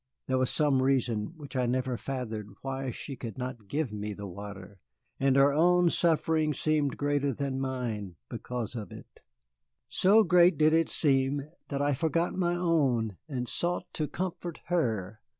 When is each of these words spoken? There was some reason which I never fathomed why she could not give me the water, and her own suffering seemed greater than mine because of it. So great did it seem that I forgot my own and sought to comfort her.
There 0.25 0.39
was 0.39 0.49
some 0.49 0.81
reason 0.81 1.33
which 1.37 1.55
I 1.55 1.67
never 1.67 1.95
fathomed 1.95 2.55
why 2.63 2.89
she 2.89 3.15
could 3.15 3.37
not 3.37 3.67
give 3.67 3.93
me 3.93 4.13
the 4.13 4.25
water, 4.25 4.79
and 5.19 5.35
her 5.35 5.53
own 5.53 5.91
suffering 5.91 6.55
seemed 6.55 6.97
greater 6.97 7.33
than 7.33 7.59
mine 7.61 8.15
because 8.27 8.73
of 8.75 8.91
it. 8.91 9.21
So 9.89 10.23
great 10.23 10.57
did 10.57 10.73
it 10.73 10.89
seem 10.89 11.43
that 11.67 11.83
I 11.83 11.93
forgot 11.93 12.33
my 12.33 12.55
own 12.55 13.17
and 13.29 13.47
sought 13.47 13.93
to 13.93 14.07
comfort 14.07 14.61
her. 14.69 15.21